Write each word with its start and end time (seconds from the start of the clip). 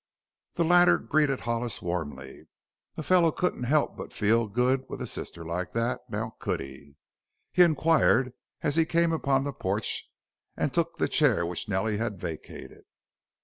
The 0.55 0.63
latter 0.63 0.97
greeted 0.97 1.41
Hollis 1.41 1.79
warmly. 1.79 2.47
"A 2.97 3.03
fellow 3.03 3.31
couldn't 3.31 3.65
help 3.65 3.95
but 3.95 4.11
feel 4.11 4.47
good 4.47 4.83
with 4.89 4.99
a 4.99 5.05
sister 5.05 5.45
like 5.45 5.73
that 5.73 6.01
now 6.09 6.35
could 6.39 6.59
he?" 6.59 6.95
he 7.51 7.61
inquired 7.61 8.33
as 8.63 8.77
he 8.77 8.85
came 8.87 9.11
upon 9.11 9.43
the 9.43 9.53
porch 9.53 10.09
and 10.57 10.73
took 10.73 10.97
the 10.97 11.07
chair 11.07 11.45
which 11.45 11.69
Nellie 11.69 11.97
had 11.97 12.19
vacated. 12.19 12.85